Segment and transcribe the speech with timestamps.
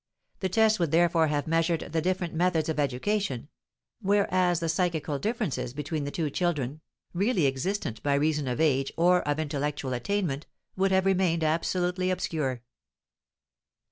[0.39, 3.49] The test would therefore have measured the different methods of education,
[4.01, 6.81] whereas the psychical differences between the two children,
[7.13, 12.63] really existent by reason of age or of intellectual attainment, would have remained absolutely obscure.